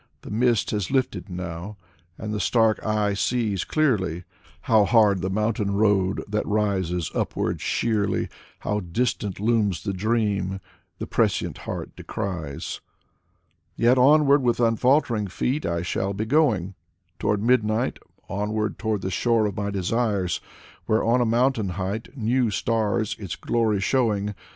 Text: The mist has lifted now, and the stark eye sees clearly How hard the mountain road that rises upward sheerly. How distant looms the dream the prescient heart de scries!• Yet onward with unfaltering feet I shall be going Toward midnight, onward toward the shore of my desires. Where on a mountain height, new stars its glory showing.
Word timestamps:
The 0.23 0.31
mist 0.31 0.71
has 0.71 0.89
lifted 0.89 1.29
now, 1.29 1.77
and 2.17 2.33
the 2.33 2.39
stark 2.39 2.83
eye 2.83 3.13
sees 3.13 3.63
clearly 3.63 4.23
How 4.61 4.83
hard 4.83 5.21
the 5.21 5.29
mountain 5.29 5.75
road 5.75 6.23
that 6.27 6.43
rises 6.47 7.11
upward 7.13 7.61
sheerly. 7.61 8.27
How 8.61 8.79
distant 8.79 9.39
looms 9.39 9.83
the 9.83 9.93
dream 9.93 10.59
the 10.97 11.05
prescient 11.05 11.59
heart 11.69 11.95
de 11.95 12.03
scries!• 12.03 12.61
Yet 13.75 13.99
onward 13.99 14.41
with 14.41 14.59
unfaltering 14.59 15.27
feet 15.27 15.67
I 15.67 15.83
shall 15.83 16.13
be 16.15 16.25
going 16.25 16.73
Toward 17.19 17.43
midnight, 17.43 17.99
onward 18.27 18.79
toward 18.79 19.03
the 19.03 19.11
shore 19.11 19.45
of 19.45 19.55
my 19.55 19.69
desires. 19.69 20.41
Where 20.87 21.03
on 21.03 21.21
a 21.21 21.27
mountain 21.27 21.69
height, 21.77 22.09
new 22.17 22.49
stars 22.49 23.15
its 23.19 23.35
glory 23.35 23.79
showing. 23.81 24.33